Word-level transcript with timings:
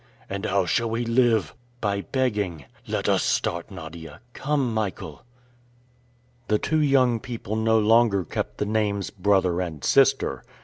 "And 0.27 0.47
how 0.47 0.65
shall 0.65 0.89
we 0.89 1.05
live?" 1.05 1.53
"By 1.79 2.01
begging." 2.11 2.65
"Let 2.87 3.07
us 3.07 3.21
start, 3.21 3.69
Nadia." 3.69 4.19
"Come, 4.33 4.73
Michael." 4.73 5.23
The 6.47 6.57
two 6.57 6.79
young 6.81 7.19
people 7.19 7.55
no 7.55 7.77
longer 7.77 8.23
kept 8.23 8.57
the 8.57 8.65
names 8.65 9.11
"brother" 9.11 9.61
and 9.61 9.83
"sister." 9.83 10.43